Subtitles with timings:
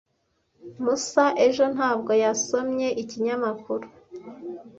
[0.83, 3.85] Musa ejo ntabwo yasomye ikinyamakuru.